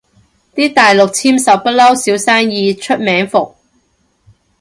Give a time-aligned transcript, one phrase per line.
[0.55, 3.53] 啲大陸簽售不嬲少生意，出名伏